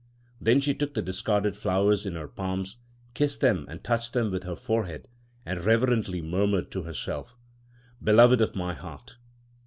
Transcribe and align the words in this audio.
Then 0.41 0.59
she 0.61 0.73
took 0.73 0.95
the 0.95 1.03
discarded 1.03 1.55
flowers 1.55 2.07
in 2.07 2.15
her 2.15 2.27
palms, 2.27 2.77
kissed 3.13 3.39
them 3.41 3.67
and 3.69 3.83
touched 3.83 4.13
them 4.13 4.31
with 4.31 4.45
her 4.45 4.55
forehead, 4.55 5.07
and 5.45 5.63
reverently 5.63 6.23
murmured 6.23 6.71
to 6.71 6.81
herself, 6.81 7.35
"Beloved 8.03 8.41
of 8.41 8.55
my 8.55 8.73
heart." 8.73 9.17